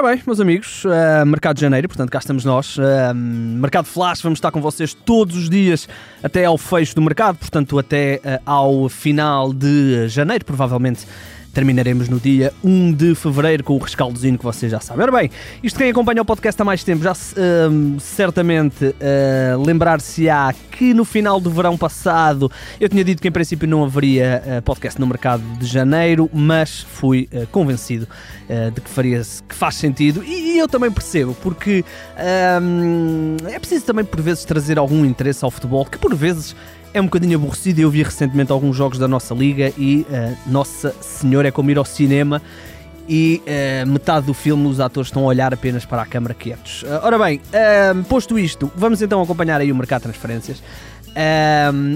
Ora 0.00 0.14
bem, 0.14 0.22
meus 0.24 0.38
amigos, 0.38 0.84
uh, 0.84 1.26
mercado 1.26 1.56
de 1.56 1.62
janeiro, 1.62 1.88
portanto 1.88 2.08
cá 2.08 2.20
estamos 2.20 2.44
nós. 2.44 2.78
Uh, 2.78 3.12
mercado 3.12 3.84
Flash, 3.86 4.22
vamos 4.22 4.36
estar 4.36 4.52
com 4.52 4.60
vocês 4.60 4.94
todos 4.94 5.36
os 5.36 5.50
dias 5.50 5.88
até 6.22 6.44
ao 6.44 6.56
fecho 6.56 6.94
do 6.94 7.02
mercado, 7.02 7.36
portanto 7.36 7.76
até 7.76 8.20
uh, 8.24 8.40
ao 8.46 8.88
final 8.88 9.52
de 9.52 10.06
janeiro, 10.06 10.44
provavelmente 10.44 11.04
terminaremos 11.52 12.08
no 12.08 12.20
dia 12.20 12.52
1 12.62 12.92
de 12.92 13.14
fevereiro 13.14 13.64
com 13.64 13.74
o 13.74 13.78
rescaldozinho 13.78 14.38
que 14.38 14.44
vocês 14.44 14.70
já 14.70 14.80
sabem. 14.80 15.02
Ora 15.02 15.12
bem, 15.12 15.30
isto 15.62 15.78
quem 15.78 15.90
acompanha 15.90 16.22
o 16.22 16.24
podcast 16.24 16.60
há 16.60 16.64
mais 16.64 16.84
tempo 16.84 17.02
já 17.02 17.12
uh, 17.12 18.00
certamente 18.00 18.84
uh, 18.84 19.62
lembrar-se-á 19.64 20.54
que 20.70 20.94
no 20.94 21.04
final 21.04 21.40
do 21.40 21.50
verão 21.50 21.76
passado 21.76 22.50
eu 22.80 22.88
tinha 22.88 23.02
dito 23.02 23.20
que 23.20 23.28
em 23.28 23.32
princípio 23.32 23.66
não 23.66 23.84
haveria 23.84 24.42
uh, 24.44 24.62
podcast 24.62 25.00
no 25.00 25.06
mercado 25.06 25.42
de 25.58 25.66
janeiro, 25.66 26.30
mas 26.32 26.80
fui 26.80 27.28
convencido 27.50 28.06
de 28.74 28.80
que, 28.80 28.88
faria, 28.88 29.20
que 29.46 29.54
faz 29.54 29.74
sentido 29.74 30.24
e, 30.24 30.54
e 30.54 30.58
eu 30.58 30.66
também 30.66 30.90
percebo, 30.90 31.36
porque 31.42 31.84
é 32.16 33.58
preciso 33.58 33.84
também 33.84 34.04
por 34.04 34.20
vezes 34.20 34.44
trazer 34.44 34.78
algum 34.78 35.04
interesse 35.04 35.44
ao 35.44 35.50
futebol 35.50 35.84
que 35.84 35.98
por 35.98 36.14
vezes 36.14 36.56
é 36.98 37.00
um 37.00 37.04
bocadinho 37.04 37.38
aborrecido. 37.38 37.80
Eu 37.80 37.90
vi 37.90 38.02
recentemente 38.02 38.52
alguns 38.52 38.76
jogos 38.76 38.98
da 38.98 39.08
nossa 39.08 39.34
liga 39.34 39.72
e 39.78 40.06
uh, 40.10 40.36
Nossa 40.46 40.94
Senhora 41.00 41.48
é 41.48 41.50
como 41.50 41.70
ir 41.70 41.78
ao 41.78 41.84
cinema 41.84 42.42
e 43.08 43.40
uh, 43.46 43.88
metade 43.88 44.26
do 44.26 44.34
filme 44.34 44.66
os 44.66 44.80
atores 44.80 45.08
estão 45.08 45.22
a 45.22 45.26
olhar 45.26 45.54
apenas 45.54 45.84
para 45.84 46.02
a 46.02 46.06
câmara 46.06 46.34
quietos. 46.34 46.82
Uh, 46.82 47.00
ora 47.02 47.18
bem, 47.18 47.40
posto 48.08 48.38
isto, 48.38 48.70
vamos 48.76 49.00
então 49.00 49.22
acompanhar 49.22 49.60
aí 49.60 49.70
o 49.70 49.76
mercado 49.76 50.00
de 50.00 50.08
transferências. 50.08 50.62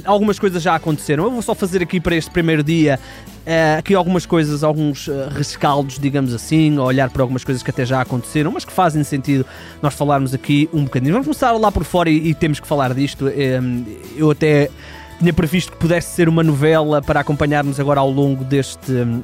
Algumas 0.04 0.38
coisas 0.38 0.62
já 0.62 0.74
aconteceram. 0.74 1.24
Eu 1.24 1.30
vou 1.30 1.42
só 1.42 1.54
fazer 1.54 1.82
aqui 1.82 2.00
para 2.00 2.16
este 2.16 2.30
primeiro 2.30 2.62
dia 2.62 2.98
Uh, 3.42 3.76
aqui 3.76 3.92
algumas 3.92 4.24
coisas, 4.24 4.62
alguns 4.62 5.08
uh, 5.08 5.28
rescaldos, 5.30 5.98
digamos 5.98 6.32
assim, 6.32 6.78
a 6.78 6.82
olhar 6.82 7.10
para 7.10 7.22
algumas 7.22 7.42
coisas 7.42 7.60
que 7.60 7.70
até 7.70 7.84
já 7.84 8.00
aconteceram, 8.00 8.52
mas 8.52 8.64
que 8.64 8.72
fazem 8.72 9.02
sentido 9.02 9.44
nós 9.82 9.94
falarmos 9.94 10.32
aqui 10.32 10.70
um 10.72 10.84
bocadinho. 10.84 11.12
Vamos 11.12 11.26
começar 11.26 11.50
lá 11.50 11.72
por 11.72 11.82
fora 11.82 12.08
e, 12.08 12.28
e 12.28 12.34
temos 12.34 12.60
que 12.60 12.68
falar 12.68 12.94
disto. 12.94 13.26
eu 14.16 14.30
até 14.30 14.70
tinha 15.18 15.32
previsto 15.32 15.72
que 15.72 15.78
pudesse 15.78 16.14
ser 16.14 16.28
uma 16.28 16.44
novela 16.44 17.02
para 17.02 17.18
acompanharmos 17.18 17.80
agora 17.80 17.98
ao 17.98 18.10
longo 18.10 18.44
deste. 18.44 18.92
Um, 18.92 19.22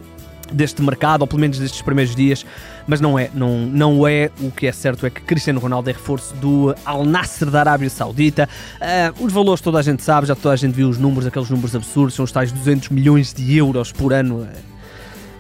deste 0.53 0.83
mercado, 0.83 1.23
ou 1.23 1.27
pelo 1.27 1.41
menos 1.41 1.59
destes 1.59 1.83
primeiros 1.83 2.15
dias, 2.15 2.45
mas 2.87 3.01
não 3.01 3.19
é, 3.19 3.31
não, 3.35 3.59
não 3.67 4.07
é. 4.07 4.31
O 4.41 4.51
que 4.51 4.67
é 4.67 4.73
certo 4.73 5.07
é 5.07 5.11
que 5.11 5.21
Cristiano 5.21 5.61
Ronaldo 5.61 5.91
é 5.91 5.93
reforço 5.93 6.35
do 6.37 6.75
Al 6.85 7.05
Nasser 7.05 7.51
da 7.51 7.61
Arábia 7.61 7.91
Saudita. 7.91 8.49
Uh, 8.77 9.25
os 9.25 9.33
valores 9.33 9.61
toda 9.61 9.79
a 9.79 9.83
gente 9.83 10.03
sabe, 10.03 10.27
já 10.27 10.35
toda 10.35 10.55
a 10.55 10.57
gente 10.57 10.75
viu 10.75 10.89
os 10.89 10.99
números, 10.99 11.27
aqueles 11.27 11.51
números 11.51 11.75
absurdos, 11.75 12.15
são 12.15 12.25
os 12.25 12.33
tais 12.33 12.51
200 12.53 12.89
milhões 12.91 13.33
de 13.33 13.57
euros 13.57 13.93
por 13.93 14.13
ano. 14.13 14.47
É, 14.51 14.78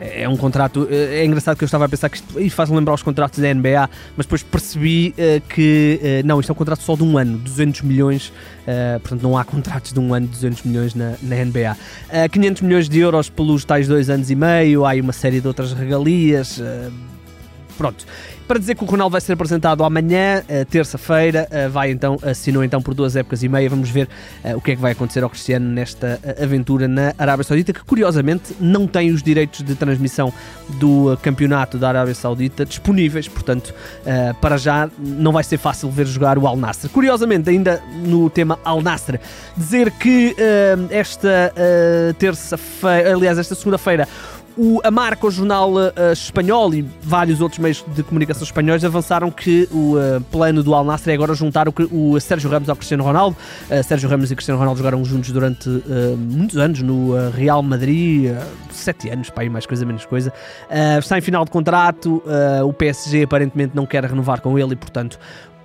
é 0.01 0.29
um 0.29 0.37
contrato. 0.37 0.87
É 0.91 1.25
engraçado 1.25 1.57
que 1.57 1.65
eu 1.65 1.67
estava 1.67 1.85
a 1.85 1.89
pensar 1.89 2.09
que 2.09 2.19
isto 2.19 2.55
faz 2.55 2.71
lembrar 2.71 2.95
os 2.95 3.03
contratos 3.03 3.39
da 3.39 3.53
NBA, 3.53 3.91
mas 4.17 4.27
depois 4.27 4.43
percebi 4.43 5.15
uh, 5.19 5.41
que 5.49 6.01
uh, 6.23 6.27
não, 6.27 6.41
isto 6.41 6.51
é 6.51 6.53
um 6.53 6.57
contrato 6.57 6.83
só 6.83 6.95
de 6.95 7.03
um 7.03 7.19
ano, 7.19 7.39
200 7.39 7.83
milhões, 7.83 8.29
uh, 8.29 9.01
portanto 9.01 9.23
não 9.23 9.37
há 9.37 9.45
contratos 9.45 9.93
de 9.93 10.01
um 10.01 10.15
ano, 10.15 10.27
200 10.27 10.63
milhões 10.63 10.95
na, 10.95 11.15
na 11.23 11.37
NBA. 11.45 11.77
500 12.31 12.63
milhões 12.63 12.89
de 12.89 12.99
euros 12.99 13.29
pelos 13.29 13.65
tais 13.65 13.89
dois 13.89 14.09
anos 14.09 14.31
e 14.31 14.35
meio, 14.35 14.85
há 14.85 14.91
aí 14.91 15.01
uma 15.01 15.13
série 15.13 15.41
de 15.41 15.47
outras 15.47 15.73
regalias. 15.73 16.61
Pronto 17.79 18.05
para 18.49 18.59
dizer 18.59 18.75
que 18.75 18.83
o 18.83 18.87
Ronaldo 18.87 19.13
vai 19.13 19.21
ser 19.21 19.35
apresentado 19.35 19.85
amanhã, 19.85 20.43
eh, 20.49 20.65
terça-feira, 20.65 21.47
eh, 21.51 21.69
vai 21.69 21.91
então, 21.91 22.19
assinou 22.23 22.65
então 22.65 22.81
por 22.81 22.95
duas 22.95 23.15
épocas 23.15 23.43
e 23.43 23.49
meia. 23.49 23.69
Vamos 23.69 23.91
ver 23.91 24.09
eh, 24.43 24.57
o 24.57 24.61
que 24.61 24.71
é 24.73 24.75
que 24.75 24.81
vai 24.81 24.93
acontecer 24.93 25.23
ao 25.23 25.29
Cristiano 25.29 25.69
nesta 25.69 26.19
aventura 26.43 26.89
na 26.89 27.13
Arábia 27.19 27.45
Saudita, 27.45 27.75
que 27.75 27.85
curiosamente 27.85 28.57
não 28.59 28.87
tem 28.87 29.11
os 29.11 29.23
direitos 29.23 29.63
de 29.63 29.75
transmissão 29.75 30.33
do 30.81 31.19
campeonato 31.21 31.77
da 31.77 31.89
Arábia 31.89 32.15
Saudita 32.15 32.65
disponíveis, 32.65 33.29
portanto, 33.29 33.75
para 34.41 34.57
já 34.57 34.89
não 34.99 35.33
vai 35.33 35.45
ser 35.45 35.59
fácil 35.59 35.91
ver 35.91 36.07
jogar 36.07 36.39
o 36.39 36.47
Al 36.47 36.57
Nassr. 36.57 36.89
Curiosamente, 36.89 37.51
ainda 37.51 37.83
no 38.05 38.31
tema 38.31 38.59
Al 38.65 38.81
Nassr, 38.81 39.19
dizer 39.57 39.91
que 39.91 40.35
esta 40.91 41.53
terça-feira, 42.19 43.15
aliás, 43.15 43.39
esta 43.39 43.55
segunda-feira, 43.55 44.09
o, 44.59 44.81
a 44.83 44.91
marca, 44.91 45.25
o 45.25 45.31
jornal 45.31 45.73
uh, 45.73 46.13
espanhol 46.13 46.75
e 46.75 46.83
vários 47.01 47.41
outros 47.41 47.61
meios 47.61 47.85
de 47.87 48.03
comunicação 48.03 48.43
espanhóis 48.43 48.85
avançaram 48.85 49.31
que 49.31 49.69
o 49.71 49.95
uh, 49.95 50.21
plano 50.33 50.65
do 50.65 50.75
Al 50.75 50.85
Nassr 50.85 51.11
é 51.11 51.15
agora 51.15 51.33
juntar 51.33 51.69
o, 51.69 51.73
o 51.93 52.21
Sérgio 52.21 52.51
Ramos 52.51 52.69
ao 52.69 52.75
Cristiano 52.75 53.05
Ronaldo. 53.05 53.37
Uh, 53.71 53.83
Sérgio 53.85 54.09
Ramos 54.11 54.33
e 54.33 54.35
Cristiano 54.35 54.59
Ronaldo 54.59 54.79
jogaram 54.79 55.05
juntos 55.05 55.31
durante 55.31 55.69
muitos 56.19 56.57
anos 56.57 56.83
no 56.83 57.31
Real 57.31 57.63
Madrid, 57.63 58.35
sete 58.71 59.09
anos, 59.09 59.31
para 59.31 59.45
aí 59.45 59.49
mais 59.49 59.67
coisa, 59.67 59.87
menos 59.87 60.05
coisa. 60.05 60.33
está 60.99 61.19
em 61.19 61.21
final 61.21 61.45
de 61.45 61.51
contrato, 61.51 62.23
o 62.65 62.73
PSG 62.73 63.25
aparentemente 63.25 63.77
não 63.77 63.87
quer 63.87 64.05
renovar 64.05 64.41
com 64.41 64.59
ele 64.59 64.73
e, 64.73 64.77
portanto, 64.77 65.19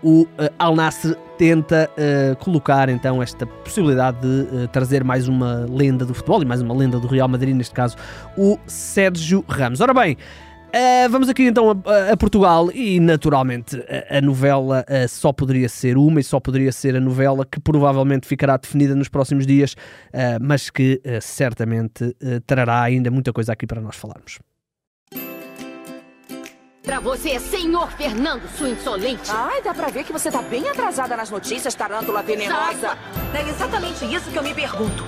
o 0.03 0.23
uh, 0.23 0.27
Al 0.59 0.75
Nassr 0.75 1.15
tenta 1.37 1.89
uh, 1.97 2.35
colocar 2.37 2.89
então 2.89 3.23
esta 3.23 3.45
possibilidade 3.45 4.19
de 4.19 4.55
uh, 4.55 4.67
trazer 4.67 5.03
mais 5.03 5.27
uma 5.27 5.65
lenda 5.69 6.05
do 6.05 6.13
futebol 6.13 6.41
e 6.41 6.45
mais 6.45 6.61
uma 6.61 6.75
lenda 6.75 6.99
do 6.99 7.07
Real 7.07 7.27
Madrid, 7.27 7.55
neste 7.55 7.73
caso 7.73 7.95
o 8.37 8.59
Sérgio 8.67 9.43
Ramos. 9.47 9.81
Ora 9.81 9.93
bem, 9.93 10.17
Uh, 10.75 11.07
vamos 11.07 11.29
aqui 11.29 11.43
então 11.43 11.69
a, 11.69 12.13
a, 12.13 12.17
Portugal 12.17 12.71
e 12.71 12.99
naturalmente 12.99 13.77
a, 14.09 14.17
a 14.17 14.21
novela 14.21 14.83
só 15.07 15.31
poderia 15.31 15.69
ser 15.69 15.99
uma 15.99 16.19
e 16.19 16.23
só 16.23 16.39
poderia 16.39 16.71
ser 16.71 16.95
a 16.95 16.99
novela 16.99 17.45
que 17.45 17.59
provavelmente 17.59 18.27
ficará 18.27 18.57
definida 18.57 18.95
nos 18.95 19.07
próximos 19.07 19.45
dias, 19.45 19.75
mas 20.41 20.71
que 20.71 20.99
certamente 21.21 22.15
trará 22.47 22.81
ainda 22.81 23.11
muita 23.11 23.31
coisa 23.31 23.53
aqui 23.53 23.67
para 23.67 23.79
nós 23.79 23.95
falarmos. 23.95 24.39
Pra 26.83 26.99
você, 26.99 27.39
senhor 27.39 27.89
Fernando, 27.93 28.41
sua 28.57 28.69
insolente. 28.69 29.31
Ai, 29.31 29.61
dá 29.61 29.73
pra 29.73 29.87
ver 29.87 30.03
que 30.03 30.11
você 30.11 30.29
tá 30.29 30.41
bem 30.41 30.67
atrasada 30.67 31.15
nas 31.15 31.29
notícias, 31.29 31.73
tarântula 31.73 32.21
venenosa. 32.21 32.97
É 33.33 33.49
exatamente 33.49 34.03
isso 34.13 34.29
que 34.29 34.37
eu 34.37 34.43
me 34.43 34.53
pergunto. 34.53 35.01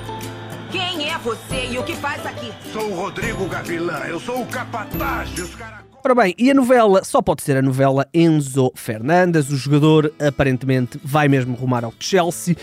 Quem 0.72 1.10
é 1.10 1.18
você 1.18 1.68
e 1.70 1.78
o 1.78 1.84
que 1.84 1.94
faz 1.98 2.26
aqui? 2.26 2.50
Sou 2.72 2.92
o 2.92 2.96
Rodrigo 2.96 3.46
Gavilã, 3.48 4.06
eu 4.08 4.22
sou 4.22 4.42
o 4.42 4.46
capataz 4.46 5.30
dos 5.32 5.54
caras... 5.56 5.84
Ora 6.02 6.16
bem, 6.16 6.34
e 6.38 6.50
a 6.50 6.54
novela 6.54 7.04
só 7.04 7.22
pode 7.22 7.42
ser 7.42 7.58
a 7.58 7.62
novela 7.62 8.08
Enzo 8.14 8.72
Fernandes. 8.76 9.50
O 9.50 9.58
jogador 9.58 10.14
aparentemente 10.20 11.00
vai 11.04 11.28
mesmo 11.28 11.56
rumar 11.56 11.84
ao 11.84 11.92
Chelsea. 12.00 12.56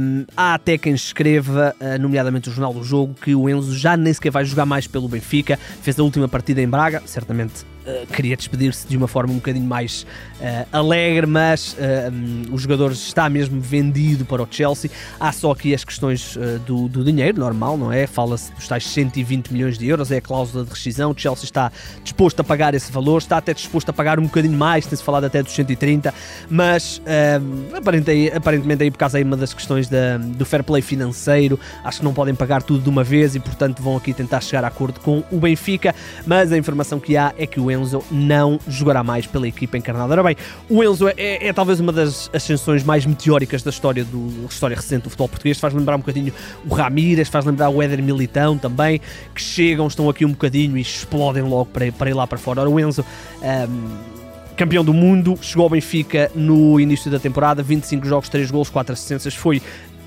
Um, 0.00 0.26
há 0.36 0.54
até 0.54 0.76
quem 0.76 0.92
escreva, 0.92 1.74
uh, 1.80 1.98
nomeadamente 1.98 2.48
o 2.48 2.52
Jornal 2.52 2.74
do 2.74 2.82
Jogo, 2.82 3.14
que 3.14 3.36
o 3.36 3.48
Enzo 3.48 3.72
já 3.72 3.96
nem 3.96 4.12
sequer 4.12 4.30
vai 4.30 4.44
jogar 4.44 4.66
mais 4.66 4.86
pelo 4.86 5.08
Benfica. 5.08 5.56
Fez 5.80 5.98
a 5.98 6.02
última 6.02 6.26
partida 6.26 6.60
em 6.60 6.68
Braga, 6.68 7.02
certamente 7.06 7.64
Uh, 7.86 8.06
queria 8.12 8.36
despedir-se 8.36 8.86
de 8.88 8.96
uma 8.96 9.06
forma 9.06 9.32
um 9.32 9.36
bocadinho 9.36 9.66
mais 9.66 10.04
uh, 10.40 10.66
alegre, 10.72 11.26
mas 11.26 11.74
uh, 11.74 12.12
um, 12.12 12.54
o 12.54 12.58
jogador 12.58 12.90
está 12.90 13.28
mesmo 13.28 13.60
vendido 13.60 14.24
para 14.24 14.42
o 14.42 14.48
Chelsea. 14.50 14.90
Há 15.20 15.30
só 15.30 15.52
aqui 15.52 15.72
as 15.72 15.84
questões 15.84 16.36
do, 16.66 16.88
do, 16.88 17.04
dinheiro, 17.04 17.38
normal, 17.38 17.78
não 17.78 17.92
é? 17.92 18.06
Fala-se 18.06 18.52
dos 18.52 18.66
tais 18.66 18.84
120 18.86 19.52
milhões 19.52 19.78
de 19.78 19.86
euros, 19.86 20.10
é 20.10 20.16
a 20.16 20.20
cláusula 20.20 20.64
de 20.64 20.70
rescisão. 20.70 21.12
O 21.12 21.14
Chelsea 21.18 21.44
está 21.44 21.70
disposto 22.02 22.40
a 22.40 22.44
pagar 22.44 22.74
esse 22.74 22.90
valor, 22.90 23.18
está 23.18 23.36
até 23.36 23.54
disposto 23.54 23.90
a 23.90 23.92
pagar 23.92 24.18
um 24.18 24.24
bocadinho 24.24 24.56
mais, 24.56 24.86
tem-se 24.86 25.04
falado 25.04 25.24
até 25.24 25.42
dos 25.42 25.52
130, 25.52 26.12
mas 26.50 26.98
uh, 26.98 27.76
aparentemente, 27.76 28.36
aparentemente 28.36 28.82
aí 28.82 28.90
por 28.90 28.98
causa 28.98 29.18
aí 29.18 29.24
uma 29.24 29.36
das 29.36 29.54
questões 29.54 29.88
da, 29.88 30.18
do 30.18 30.44
fair 30.44 30.62
play 30.64 30.82
financeiro, 30.82 31.58
acho 31.84 31.98
que 31.98 32.04
não 32.04 32.14
podem 32.14 32.34
pagar 32.34 32.62
tudo 32.62 32.82
de 32.82 32.88
uma 32.88 33.04
vez 33.04 33.34
e 33.34 33.40
portanto 33.40 33.82
vão 33.82 33.96
aqui 33.96 34.12
tentar 34.12 34.40
chegar 34.40 34.64
a 34.64 34.68
acordo 34.68 35.00
com 35.00 35.22
o 35.30 35.38
Benfica, 35.38 35.94
mas 36.26 36.52
a 36.52 36.58
informação 36.58 36.98
que 36.98 37.16
há 37.16 37.32
é 37.38 37.46
que 37.46 37.60
o 37.60 37.70
Enzo 37.76 38.02
não 38.10 38.58
jogará 38.66 39.02
mais 39.02 39.26
pela 39.26 39.46
equipa 39.46 39.76
encarnada. 39.76 40.12
Ora 40.12 40.22
bem, 40.22 40.36
o 40.68 40.82
Enzo 40.82 41.08
é, 41.08 41.14
é, 41.16 41.48
é 41.48 41.52
talvez 41.52 41.80
uma 41.80 41.92
das 41.92 42.30
ascensões 42.32 42.82
mais 42.82 43.06
meteóricas 43.06 43.62
da 43.62 43.70
história, 43.70 44.04
do, 44.04 44.46
história 44.48 44.76
recente 44.76 45.04
do 45.04 45.10
futebol 45.10 45.28
português, 45.28 45.58
faz 45.58 45.72
lembrar 45.74 45.96
um 45.96 46.00
bocadinho 46.00 46.32
o 46.68 46.74
Ramírez, 46.74 47.28
faz 47.28 47.44
lembrar 47.44 47.68
o 47.68 47.82
Éder 47.82 48.02
Militão 48.02 48.58
também, 48.58 49.00
que 49.34 49.40
chegam, 49.40 49.86
estão 49.86 50.08
aqui 50.08 50.24
um 50.24 50.30
bocadinho 50.30 50.76
e 50.76 50.80
explodem 50.80 51.42
logo 51.42 51.66
para, 51.66 51.90
para 51.92 52.10
ir 52.10 52.14
lá 52.14 52.26
para 52.26 52.38
fora. 52.38 52.62
Ora, 52.62 52.70
o 52.70 52.80
Enzo. 52.80 53.04
Um, 53.42 54.16
campeão 54.56 54.82
do 54.82 54.94
mundo, 54.94 55.38
chegou 55.42 55.64
ao 55.64 55.70
Benfica 55.70 56.30
no 56.34 56.80
início 56.80 57.10
da 57.10 57.18
temporada, 57.18 57.62
25 57.62 58.06
jogos, 58.06 58.30
3 58.30 58.50
gols, 58.50 58.70
4 58.70 58.94
assistências, 58.94 59.34
foi 59.34 59.60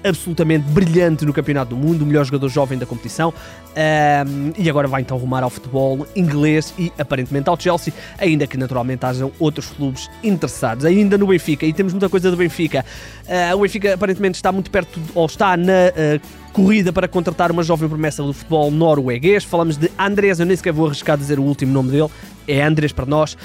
absolutamente 0.03 0.65
brilhante 0.69 1.25
no 1.25 1.33
Campeonato 1.33 1.75
do 1.75 1.77
Mundo, 1.77 2.03
o 2.03 2.05
melhor 2.05 2.25
jogador 2.25 2.49
jovem 2.49 2.77
da 2.77 2.85
competição, 2.85 3.33
um, 3.69 4.51
e 4.57 4.69
agora 4.69 4.87
vai 4.87 5.01
então 5.01 5.17
rumar 5.17 5.43
ao 5.43 5.49
futebol 5.49 6.05
inglês 6.15 6.73
e 6.77 6.91
aparentemente 6.97 7.49
ao 7.49 7.59
Chelsea, 7.59 7.93
ainda 8.17 8.47
que 8.47 8.57
naturalmente 8.57 9.05
hajam 9.05 9.31
outros 9.39 9.67
clubes 9.67 10.09
interessados. 10.23 10.85
Ainda 10.85 11.17
no 11.17 11.27
Benfica, 11.27 11.65
e 11.65 11.73
temos 11.73 11.93
muita 11.93 12.09
coisa 12.09 12.31
do 12.31 12.37
Benfica, 12.37 12.85
uh, 13.27 13.55
o 13.55 13.61
Benfica 13.61 13.93
aparentemente 13.93 14.35
está 14.35 14.51
muito 14.51 14.71
perto, 14.71 14.99
ou 15.13 15.25
está 15.25 15.55
na 15.55 15.73
uh, 15.73 16.49
corrida 16.51 16.91
para 16.91 17.07
contratar 17.07 17.51
uma 17.51 17.63
jovem 17.63 17.87
promessa 17.87 18.23
do 18.23 18.33
futebol 18.33 18.71
norueguês. 18.71 19.43
Falamos 19.43 19.77
de 19.77 19.91
Andrés, 19.97 20.39
eu 20.39 20.45
nem 20.45 20.55
sequer 20.55 20.73
vou 20.73 20.87
arriscar 20.87 21.17
dizer 21.17 21.39
o 21.39 21.43
último 21.43 21.71
nome 21.71 21.91
dele, 21.91 22.09
é 22.47 22.61
Andrés 22.61 22.91
para 22.91 23.05
nós. 23.05 23.37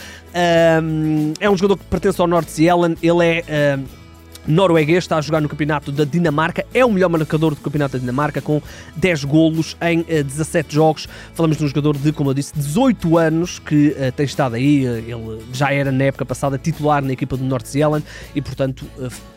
Um, 0.82 1.32
é 1.38 1.48
um 1.48 1.56
jogador 1.56 1.78
que 1.78 1.84
pertence 1.84 2.20
ao 2.20 2.26
North 2.26 2.48
Zealand, 2.48 2.96
ele 3.02 3.24
é. 3.24 3.76
Um, 3.78 4.03
norueguês, 4.46 5.04
está 5.04 5.16
a 5.16 5.20
jogar 5.20 5.40
no 5.40 5.48
campeonato 5.48 5.90
da 5.90 6.04
Dinamarca, 6.04 6.64
é 6.72 6.84
o 6.84 6.90
melhor 6.90 7.08
marcador 7.08 7.54
do 7.54 7.60
campeonato 7.60 7.94
da 7.94 7.98
Dinamarca, 7.98 8.40
com 8.40 8.60
10 8.96 9.24
golos 9.24 9.76
em 9.80 10.00
uh, 10.00 10.24
17 10.24 10.74
jogos. 10.74 11.08
Falamos 11.34 11.56
de 11.56 11.64
um 11.64 11.68
jogador 11.68 11.96
de, 11.96 12.12
como 12.12 12.30
eu 12.30 12.34
disse, 12.34 12.52
18 12.54 13.18
anos, 13.18 13.58
que 13.58 13.88
uh, 13.88 14.12
tem 14.12 14.26
estado 14.26 14.56
aí, 14.56 14.86
uh, 14.86 14.96
ele 14.98 15.42
já 15.52 15.72
era 15.72 15.90
na 15.90 16.04
época 16.04 16.24
passada 16.24 16.58
titular 16.58 17.02
na 17.02 17.12
equipa 17.12 17.36
do 17.36 17.44
North 17.44 17.66
Zealand 17.66 18.04
e, 18.34 18.42
portanto, 18.42 18.86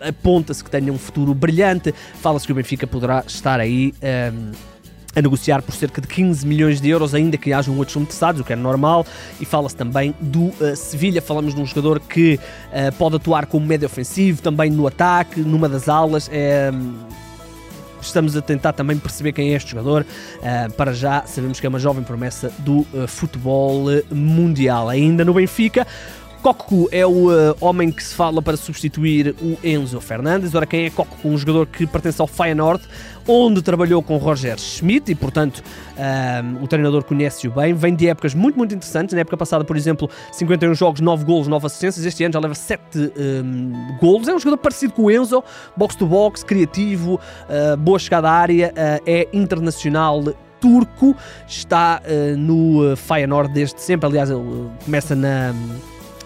aponta-se 0.01 0.63
que 0.63 0.69
tenha 0.69 0.91
um 0.91 0.97
futuro 0.97 1.33
brilhante. 1.33 1.93
Fala-se 2.21 2.45
que 2.45 2.51
o 2.51 2.55
Benfica 2.55 2.87
poderá 2.87 3.23
estar 3.25 3.59
aí. 3.59 3.93
Um, 4.33 4.76
a 5.17 5.21
negociar 5.21 5.63
por 5.63 5.73
cerca 5.73 5.99
de 5.99 6.07
15 6.07 6.45
milhões 6.45 6.79
de 6.79 6.89
euros, 6.89 7.15
ainda 7.15 7.37
que 7.37 7.51
haja 7.51 7.71
um 7.71 7.77
outros 7.79 7.97
interessados, 7.97 8.39
o 8.39 8.43
que 8.43 8.53
é 8.53 8.55
normal. 8.55 9.03
E 9.39 9.45
fala-se 9.45 9.75
também 9.75 10.13
do 10.21 10.45
uh, 10.45 10.75
Sevilha. 10.75 11.23
Falamos 11.23 11.55
de 11.55 11.61
um 11.61 11.65
jogador 11.65 11.99
que 11.99 12.35
uh, 12.35 12.95
pode 12.97 13.15
atuar 13.15 13.47
como 13.47 13.65
médio 13.65 13.87
ofensivo, 13.87 14.43
também 14.43 14.69
no 14.69 14.85
ataque, 14.85 15.41
numa 15.41 15.67
das 15.67 15.89
alas. 15.89 16.29
É, 16.31 16.71
estamos 17.99 18.37
a 18.37 18.41
tentar 18.43 18.73
também 18.73 18.95
perceber 18.99 19.31
quem 19.31 19.53
é 19.53 19.55
este 19.55 19.71
jogador. 19.71 20.05
Uh, 20.37 20.71
para 20.73 20.93
já, 20.93 21.23
sabemos 21.25 21.59
que 21.59 21.65
é 21.65 21.69
uma 21.69 21.79
jovem 21.79 22.03
promessa 22.03 22.53
do 22.59 22.81
uh, 22.93 23.07
futebol 23.07 23.85
mundial. 24.11 24.87
Ainda 24.87 25.25
no 25.25 25.33
Benfica, 25.33 25.87
Cocu 26.41 26.87
é 26.91 27.05
o 27.05 27.29
uh, 27.29 27.55
homem 27.59 27.91
que 27.91 28.03
se 28.03 28.13
fala 28.13 28.41
para 28.41 28.55
substituir 28.55 29.35
o 29.41 29.57
Enzo 29.63 29.99
Fernandes. 29.99 30.53
Ora, 30.55 30.65
quem 30.65 30.85
é 30.85 30.89
Cocu? 30.89 31.27
Um 31.27 31.37
jogador 31.37 31.65
que 31.65 31.85
pertence 31.85 32.21
ao 32.21 32.27
Feyenoord, 32.27 32.83
onde 33.27 33.61
trabalhou 33.61 34.01
com 34.01 34.17
Roger 34.17 34.57
Schmidt 34.59 35.11
e, 35.11 35.15
portanto, 35.15 35.63
ehm, 35.97 36.63
o 36.63 36.67
treinador 36.67 37.03
conhece-o 37.03 37.51
bem. 37.51 37.73
Vem 37.73 37.95
de 37.95 38.07
épocas 38.07 38.33
muito, 38.33 38.57
muito 38.57 38.73
interessantes. 38.73 39.13
Na 39.13 39.21
época 39.21 39.35
passada, 39.35 39.63
por 39.65 39.75
exemplo, 39.75 40.09
51 40.31 40.73
jogos, 40.73 41.01
9 41.01 41.25
golos, 41.25 41.47
9 41.47 41.65
assistências. 41.65 42.05
Este 42.05 42.23
ano 42.23 42.33
já 42.33 42.39
leva 42.39 42.55
7 42.55 42.97
um, 42.97 43.01
ehm, 43.03 43.97
golos. 43.99 44.27
É 44.27 44.33
um 44.33 44.39
jogador 44.39 44.57
parecido 44.57 44.93
com 44.93 45.03
o 45.03 45.11
Enzo, 45.11 45.43
box-to-box, 45.75 46.43
criativo, 46.43 47.15
uh, 47.15 47.77
boa 47.77 47.99
chegada 47.99 48.29
à 48.29 48.33
área, 48.33 48.71
uh, 48.71 49.03
é 49.05 49.27
internacional 49.33 50.23
turco, 50.59 51.15
está 51.47 52.01
uh, 52.03 52.37
no 52.37 52.95
Feyenoord 52.95 53.53
desde 53.53 53.81
sempre. 53.81 54.07
Aliás, 54.07 54.29
ele 54.29 54.69
começa 54.85 55.15
na 55.15 55.53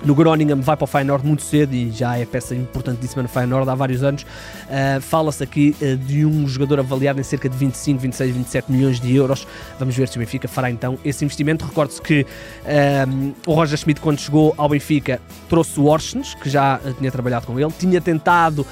no 0.03 0.15
Groningen 0.15 0.59
vai 0.61 0.75
para 0.75 0.83
o 0.83 0.87
Feyenoord 0.87 1.25
muito 1.25 1.43
cedo 1.43 1.73
e 1.73 1.91
já 1.91 2.17
é 2.17 2.25
peça 2.25 2.55
importantíssima 2.55 3.21
no 3.21 3.29
Feyenoord 3.29 3.69
há 3.69 3.75
vários 3.75 4.03
anos. 4.03 4.23
Uh, 4.23 4.99
Fala-se 5.01 5.43
aqui 5.43 5.75
uh, 5.81 5.95
de 5.95 6.25
um 6.25 6.47
jogador 6.47 6.79
avaliado 6.79 7.19
em 7.19 7.23
cerca 7.23 7.47
de 7.47 7.55
25, 7.55 7.99
26, 7.99 8.35
27 8.35 8.71
milhões 8.71 8.99
de 8.99 9.15
euros. 9.15 9.47
Vamos 9.77 9.95
ver 9.95 10.07
se 10.07 10.17
o 10.17 10.19
Benfica 10.19 10.47
fará 10.47 10.71
então 10.71 10.97
esse 11.05 11.23
investimento. 11.23 11.65
Recordo-se 11.65 12.01
que 12.01 12.21
uh, 12.21 13.33
o 13.45 13.53
Roger 13.53 13.77
Schmidt, 13.77 14.01
quando 14.01 14.19
chegou 14.19 14.55
ao 14.57 14.69
Benfica, 14.69 15.21
trouxe 15.47 15.79
o 15.79 15.85
Orsens, 15.85 16.33
que 16.33 16.49
já 16.49 16.79
tinha 16.97 17.11
trabalhado 17.11 17.45
com 17.45 17.59
ele, 17.59 17.71
tinha 17.77 18.01
tentado 18.01 18.65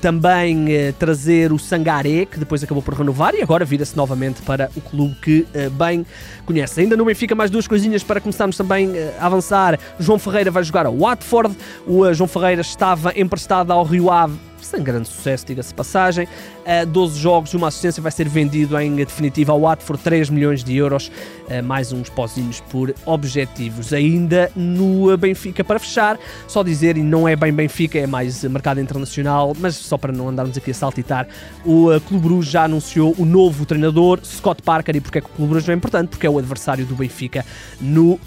também 0.00 0.68
trazer 1.00 1.52
o 1.52 1.58
Sangaré, 1.58 2.24
que 2.26 2.38
depois 2.38 2.62
acabou 2.62 2.80
por 2.80 2.94
renovar 2.94 3.34
e 3.34 3.42
agora 3.42 3.64
vira-se 3.64 3.96
novamente 3.96 4.40
para 4.42 4.70
o 4.76 4.80
clube 4.80 5.16
que 5.20 5.44
bem 5.72 6.06
conhece. 6.46 6.80
Ainda 6.80 6.96
no 6.96 7.04
Benfica, 7.04 7.34
mais 7.34 7.50
duas 7.50 7.66
coisinhas 7.66 8.04
para 8.04 8.20
começarmos 8.20 8.56
também 8.56 8.92
a 9.18 9.26
avançar. 9.26 9.76
João 9.98 10.16
Ferreira 10.16 10.48
vai 10.48 10.63
jogar 10.64 10.86
ao 10.86 10.96
Watford. 10.96 11.56
O 11.86 12.06
eh, 12.06 12.14
João 12.14 12.28
Ferreira 12.28 12.60
estava 12.60 13.12
emprestado 13.16 13.72
ao 13.72 13.84
Rio 13.84 14.10
Ave 14.10 14.38
sem 14.64 14.82
grande 14.82 15.08
sucesso, 15.08 15.46
diga-se 15.46 15.72
passagem. 15.72 16.26
Uh, 16.64 16.86
12 16.86 17.20
jogos 17.20 17.52
e 17.52 17.56
uma 17.56 17.68
assistência 17.68 18.02
vai 18.02 18.10
ser 18.10 18.28
vendido 18.28 18.78
em 18.80 18.96
definitiva 18.96 19.52
ao 19.52 19.60
Watford, 19.60 20.02
3 20.02 20.30
milhões 20.30 20.64
de 20.64 20.74
euros, 20.76 21.08
uh, 21.08 21.62
mais 21.62 21.92
uns 21.92 22.08
pozinhos 22.08 22.60
por 22.60 22.94
objetivos. 23.04 23.92
Ainda 23.92 24.50
no 24.56 25.16
Benfica 25.16 25.62
para 25.62 25.78
fechar, 25.78 26.18
só 26.48 26.62
dizer, 26.62 26.96
e 26.96 27.02
não 27.02 27.28
é 27.28 27.36
bem 27.36 27.52
Benfica, 27.52 27.98
é 27.98 28.06
mais 28.06 28.42
mercado 28.44 28.80
internacional, 28.80 29.54
mas 29.58 29.76
só 29.76 29.98
para 29.98 30.12
não 30.12 30.28
andarmos 30.30 30.56
aqui 30.56 30.70
a 30.70 30.74
saltitar, 30.74 31.28
o 31.64 31.94
uh, 31.94 32.00
Clube 32.00 32.26
Bruges 32.26 32.50
já 32.50 32.64
anunciou 32.64 33.14
o 33.18 33.24
novo 33.24 33.66
treinador, 33.66 34.20
Scott 34.24 34.62
Parker, 34.62 34.96
e 34.96 35.00
porque 35.00 35.18
é 35.18 35.20
que 35.20 35.28
o 35.28 35.30
Clube 35.30 35.50
Bruges 35.50 35.68
é 35.68 35.74
importante? 35.74 36.08
Porque 36.08 36.26
é 36.26 36.30
o 36.30 36.38
adversário 36.38 36.86
do 36.86 36.94
Benfica 36.94 37.44
no 37.80 38.18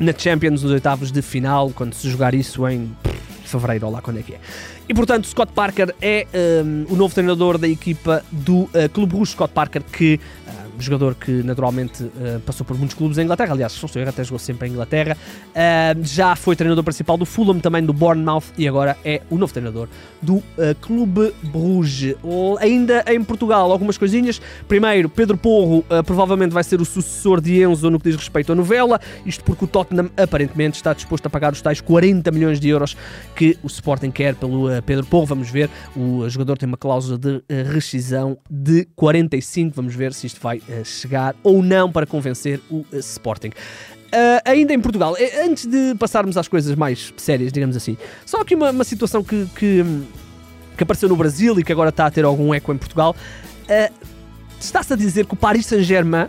na 0.00 0.12
Champions, 0.16 0.62
nos 0.62 0.72
oitavos 0.72 1.10
de 1.10 1.22
final, 1.22 1.70
quando 1.70 1.94
se 1.94 2.08
jogar 2.08 2.34
isso 2.34 2.66
em 2.68 2.94
fevereiro, 3.44 3.86
ou 3.86 3.92
lá 3.92 4.00
quando 4.00 4.18
é 4.18 4.22
que 4.22 4.34
é. 4.34 4.40
E 4.88 4.94
portanto, 4.94 5.26
Scott 5.26 5.52
Parker 5.52 5.94
é 6.00 6.26
um, 6.64 6.86
o 6.92 6.96
novo 6.96 7.14
treinador 7.14 7.58
da 7.58 7.68
equipa 7.68 8.24
do 8.30 8.62
uh, 8.62 8.88
Clube 8.92 9.14
Rouge. 9.14 9.32
Scott 9.32 9.52
Parker, 9.52 9.82
que 9.82 10.18
um 10.61 10.61
jogador 10.78 11.14
que 11.14 11.42
naturalmente 11.42 12.02
uh, 12.02 12.40
passou 12.44 12.64
por 12.64 12.76
muitos 12.76 12.96
clubes 12.96 13.18
em 13.18 13.22
Inglaterra, 13.22 13.52
aliás, 13.52 13.72
se 13.72 13.82
não 13.82 13.86
estou 13.86 14.02
até 14.02 14.24
jogou 14.24 14.38
sempre 14.38 14.68
em 14.68 14.72
Inglaterra, 14.72 15.16
uh, 15.16 16.04
já 16.04 16.34
foi 16.34 16.56
treinador 16.56 16.84
principal 16.84 17.16
do 17.16 17.24
Fulham, 17.26 17.60
também 17.60 17.84
do 17.84 17.92
Bournemouth 17.92 18.44
e 18.56 18.66
agora 18.66 18.96
é 19.04 19.22
o 19.30 19.36
novo 19.36 19.52
treinador 19.52 19.88
do 20.20 20.36
uh, 20.36 20.44
Clube 20.80 21.34
Bruges. 21.42 22.16
Ainda 22.60 23.04
em 23.08 23.22
Portugal, 23.22 23.70
algumas 23.70 23.98
coisinhas. 23.98 24.40
Primeiro, 24.66 25.08
Pedro 25.08 25.36
Porro 25.36 25.84
provavelmente 26.04 26.52
vai 26.52 26.64
ser 26.64 26.80
o 26.80 26.84
sucessor 26.84 27.40
de 27.40 27.62
Enzo 27.62 27.90
no 27.90 27.98
que 27.98 28.10
diz 28.10 28.16
respeito 28.16 28.52
à 28.52 28.54
novela, 28.54 29.00
isto 29.24 29.44
porque 29.44 29.64
o 29.64 29.68
Tottenham 29.68 30.10
aparentemente 30.16 30.76
está 30.76 30.92
disposto 30.92 31.26
a 31.26 31.30
pagar 31.30 31.52
os 31.52 31.60
tais 31.60 31.80
40 31.80 32.30
milhões 32.30 32.60
de 32.60 32.68
euros 32.68 32.96
que 33.34 33.58
o 33.62 33.66
Sporting 33.66 34.10
quer 34.10 34.34
pelo 34.34 34.68
Pedro 34.82 35.06
Porro. 35.06 35.26
Vamos 35.26 35.50
ver, 35.50 35.70
o 35.96 36.28
jogador 36.28 36.58
tem 36.58 36.66
uma 36.66 36.76
cláusula 36.76 37.18
de 37.18 37.42
rescisão 37.72 38.38
de 38.50 38.86
45, 38.96 39.74
vamos 39.74 39.94
ver 39.94 40.12
se 40.12 40.26
isto 40.26 40.40
vai 40.40 40.61
uh, 40.68 40.84
chegar 40.84 41.34
ou 41.42 41.62
não 41.62 41.90
para 41.90 42.06
convencer 42.06 42.60
o 42.70 42.84
uh, 42.92 42.98
Sporting. 42.98 43.48
Uh, 43.48 44.42
ainda 44.44 44.74
em 44.74 44.80
Portugal, 44.80 45.16
antes 45.42 45.66
de 45.66 45.94
passarmos 45.98 46.36
às 46.36 46.46
coisas 46.46 46.74
mais 46.76 47.12
sérias, 47.16 47.50
digamos 47.50 47.76
assim, 47.76 47.96
só 48.26 48.42
aqui 48.42 48.54
uma, 48.54 48.70
uma 48.70 48.84
situação 48.84 49.24
que, 49.24 49.46
que, 49.56 49.82
que, 50.76 50.82
apareceu 50.82 51.08
no 51.08 51.16
Brasil 51.16 51.58
e 51.58 51.64
que 51.64 51.72
agora 51.72 51.88
está 51.88 52.06
a 52.06 52.10
ter 52.10 52.24
algum 52.24 52.52
eco 52.52 52.72
em 52.72 52.76
Portugal. 52.76 53.16
Está-se 54.60 54.92
a 54.92 54.96
dizer 54.96 55.24
que 55.24 55.32
o 55.32 55.36
Paris 55.36 55.64
Saint-Germain 55.64 56.28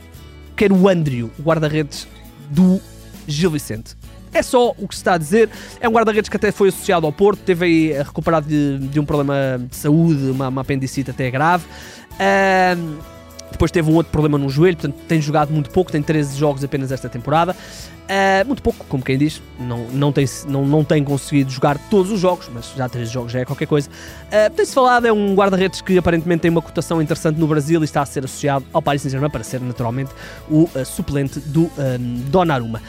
quer 0.55 0.71
o 0.71 0.87
Andrew, 0.87 1.29
o 1.37 1.41
guarda-redes 1.41 2.07
do 2.49 2.79
Gil 3.27 3.51
Vicente. 3.51 3.95
É 4.33 4.41
só 4.41 4.71
o 4.71 4.87
que 4.87 4.95
se 4.95 5.01
está 5.01 5.13
a 5.13 5.17
dizer. 5.17 5.49
É 5.79 5.87
um 5.87 5.91
guarda-redes 5.91 6.29
que 6.29 6.37
até 6.37 6.51
foi 6.51 6.69
associado 6.69 7.05
ao 7.05 7.11
Porto, 7.11 7.41
teve 7.41 7.65
aí 7.65 7.97
a 7.97 8.03
recuperar 8.03 8.41
de, 8.41 8.79
de 8.79 8.99
um 8.99 9.05
problema 9.05 9.61
de 9.69 9.75
saúde, 9.75 10.31
uma, 10.31 10.47
uma 10.47 10.61
apendicite 10.61 11.11
até 11.11 11.29
grave. 11.29 11.65
Uh, 12.13 12.97
depois 13.53 13.71
teve 13.71 13.89
um 13.89 13.95
outro 13.95 14.11
problema 14.11 14.37
no 14.37 14.49
joelho, 14.49 14.75
portanto 14.75 14.99
tem 15.07 15.21
jogado 15.21 15.51
muito 15.51 15.69
pouco, 15.69 15.91
tem 15.91 16.01
13 16.01 16.37
jogos 16.37 16.63
apenas 16.63 16.91
esta 16.91 17.07
temporada. 17.07 17.55
Uh, 18.03 18.45
muito 18.45 18.61
pouco, 18.61 18.83
como 18.89 19.01
quem 19.01 19.17
diz, 19.17 19.41
não, 19.57 19.87
não, 19.87 20.11
tem, 20.11 20.25
não, 20.47 20.65
não 20.65 20.83
tem 20.83 21.03
conseguido 21.03 21.49
jogar 21.49 21.77
todos 21.89 22.11
os 22.11 22.19
jogos, 22.19 22.49
mas 22.53 22.73
já 22.75 22.89
13 22.89 23.11
jogos 23.11 23.31
já 23.31 23.39
é 23.39 23.45
qualquer 23.45 23.67
coisa. 23.67 23.89
Uh, 23.89 24.53
Tem-se 24.53 24.73
falado, 24.73 25.05
é 25.05 25.13
um 25.13 25.33
guarda-redes 25.33 25.81
que 25.81 25.97
aparentemente 25.97 26.41
tem 26.41 26.51
uma 26.51 26.61
cotação 26.61 27.01
interessante 27.01 27.39
no 27.39 27.47
Brasil 27.47 27.79
e 27.81 27.85
está 27.85 28.01
a 28.01 28.05
ser 28.05 28.25
associado 28.25 28.65
ao 28.73 28.81
Paris 28.81 29.03
Saint-Germain 29.03 29.29
para 29.29 29.43
ser 29.43 29.61
naturalmente 29.61 30.11
o 30.49 30.63
uh, 30.63 30.85
suplente 30.85 31.39
do 31.39 31.63
um, 31.77 32.23
Donnarumma. 32.29 32.81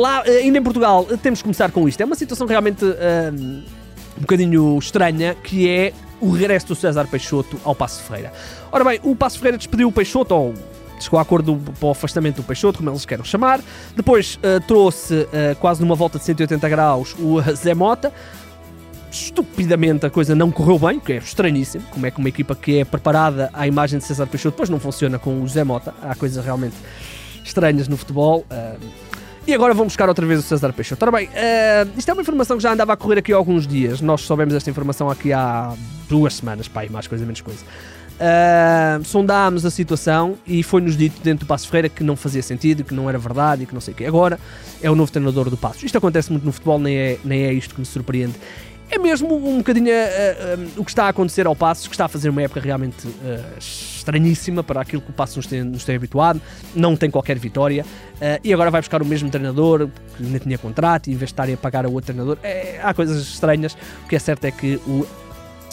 Lá, 0.00 0.22
ainda 0.22 0.58
em 0.58 0.62
Portugal, 0.62 1.04
temos 1.22 1.38
que 1.38 1.44
começar 1.44 1.70
com 1.70 1.88
isto. 1.88 2.00
É 2.00 2.04
uma 2.04 2.16
situação 2.16 2.48
realmente 2.48 2.84
um 2.84 4.20
bocadinho 4.22 4.76
estranha, 4.76 5.36
que 5.36 5.68
é 5.68 5.92
o 6.20 6.30
regresso 6.30 6.68
do 6.68 6.74
César 6.74 7.06
Peixoto 7.06 7.58
ao 7.64 7.74
Passo 7.74 8.02
Ferreira. 8.02 8.32
Ora 8.72 8.84
bem, 8.84 9.00
o 9.02 9.14
Passo 9.14 9.38
Ferreira 9.38 9.58
despediu 9.58 9.88
o 9.88 9.92
Peixoto, 9.92 10.34
ou 10.34 10.54
chegou 11.00 11.18
a 11.18 11.22
acordo 11.22 11.56
para 11.78 11.88
o 11.88 11.90
afastamento 11.90 12.36
do 12.36 12.42
Peixoto, 12.42 12.78
como 12.78 12.90
eles 12.90 13.04
querem 13.04 13.24
chamar. 13.24 13.60
Depois 13.94 14.36
uh, 14.36 14.60
trouxe, 14.66 15.14
uh, 15.14 15.56
quase 15.60 15.80
numa 15.80 15.94
volta 15.94 16.18
de 16.18 16.24
180 16.24 16.68
graus, 16.68 17.14
o 17.18 17.40
Zé 17.54 17.74
Mota. 17.74 18.12
Estupidamente 19.10 20.04
a 20.04 20.10
coisa 20.10 20.34
não 20.34 20.50
correu 20.50 20.78
bem, 20.78 21.00
que 21.00 21.12
é 21.12 21.16
estranhíssimo. 21.16 21.84
Como 21.90 22.06
é 22.06 22.10
que 22.10 22.18
uma 22.18 22.28
equipa 22.28 22.54
que 22.54 22.80
é 22.80 22.84
preparada 22.84 23.48
à 23.52 23.66
imagem 23.66 23.98
de 23.98 24.04
César 24.04 24.26
Peixoto 24.26 24.54
depois 24.54 24.68
não 24.68 24.80
funciona 24.80 25.18
com 25.18 25.42
o 25.42 25.48
Zé 25.48 25.64
Mota? 25.64 25.94
Há 26.02 26.14
coisas 26.14 26.44
realmente 26.44 26.76
estranhas 27.44 27.88
no 27.88 27.96
futebol. 27.96 28.44
Uh, 28.50 29.15
e 29.46 29.54
agora 29.54 29.72
vamos 29.72 29.92
buscar 29.92 30.08
outra 30.08 30.26
vez 30.26 30.40
o 30.40 30.42
César 30.42 30.72
Peixoto. 30.72 31.04
Ora 31.04 31.12
bem, 31.12 31.28
uh, 31.28 31.90
isto 31.96 32.10
é 32.10 32.12
uma 32.12 32.22
informação 32.22 32.56
que 32.56 32.62
já 32.62 32.72
andava 32.72 32.92
a 32.92 32.96
correr 32.96 33.18
aqui 33.18 33.32
há 33.32 33.36
alguns 33.36 33.66
dias. 33.66 34.00
Nós 34.00 34.22
soubemos 34.22 34.52
esta 34.54 34.68
informação 34.68 35.08
aqui 35.08 35.32
há 35.32 35.72
duas 36.08 36.34
semanas, 36.34 36.66
pai, 36.66 36.88
mais 36.88 37.06
coisa, 37.06 37.24
menos 37.24 37.40
coisa. 37.40 37.64
Uh, 38.16 39.04
sondámos 39.04 39.64
a 39.64 39.70
situação 39.70 40.36
e 40.46 40.62
foi-nos 40.62 40.96
dito 40.96 41.20
dentro 41.22 41.46
do 41.46 41.48
Passo 41.48 41.68
Ferreira 41.68 41.88
que 41.88 42.02
não 42.02 42.16
fazia 42.16 42.42
sentido, 42.42 42.82
que 42.82 42.94
não 42.94 43.08
era 43.08 43.18
verdade 43.18 43.62
e 43.62 43.66
que 43.66 43.74
não 43.74 43.80
sei 43.80 43.94
o 43.94 43.96
quê. 43.96 44.06
Agora 44.06 44.40
é 44.82 44.90
o 44.90 44.96
novo 44.96 45.12
treinador 45.12 45.48
do 45.48 45.56
Passo. 45.56 45.86
Isto 45.86 45.98
acontece 45.98 46.32
muito 46.32 46.44
no 46.44 46.50
futebol, 46.50 46.78
nem 46.78 46.96
é, 46.96 47.18
nem 47.24 47.42
é 47.44 47.52
isto 47.52 47.74
que 47.74 47.80
me 47.80 47.86
surpreende. 47.86 48.34
É 48.90 48.98
mesmo 48.98 49.34
um 49.34 49.58
bocadinho 49.58 49.88
uh, 49.88 50.60
uh, 50.60 50.80
o 50.80 50.84
que 50.84 50.90
está 50.90 51.06
a 51.06 51.08
acontecer 51.08 51.46
ao 51.46 51.56
Passos, 51.56 51.88
que 51.88 51.94
está 51.94 52.04
a 52.04 52.08
fazer 52.08 52.28
uma 52.28 52.42
época 52.42 52.60
realmente 52.60 53.06
estranhíssima 53.58 54.62
para 54.62 54.80
aquilo 54.80 55.02
que 55.02 55.10
o 55.10 55.12
Passos 55.12 55.36
nos 55.36 55.46
tem, 55.46 55.64
nos 55.64 55.84
tem 55.84 55.96
habituado, 55.96 56.40
não 56.74 56.96
tem 56.96 57.10
qualquer 57.10 57.38
vitória 57.38 57.84
e 58.42 58.54
agora 58.54 58.70
vai 58.70 58.80
buscar 58.80 59.02
o 59.02 59.04
mesmo 59.04 59.28
treinador 59.28 59.88
que 60.16 60.22
ainda 60.22 60.38
tinha 60.38 60.56
contrato 60.56 61.08
e 61.08 61.12
em 61.12 61.16
vez 61.16 61.28
de 61.28 61.32
estarem 61.32 61.54
a 61.54 61.58
pagar 61.58 61.84
a 61.84 61.88
outro 61.88 62.14
treinador, 62.14 62.38
é, 62.42 62.80
há 62.82 62.94
coisas 62.94 63.20
estranhas. 63.20 63.76
O 64.04 64.08
que 64.08 64.16
é 64.16 64.18
certo 64.18 64.44
é 64.44 64.50
que 64.50 64.76
o 64.86 65.06